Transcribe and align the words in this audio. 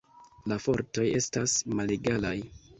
La 0.51 0.57
fortoj 0.63 1.05
estas 1.21 1.55
malegalaj. 1.77 2.37